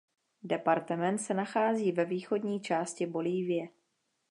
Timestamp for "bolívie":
3.05-3.67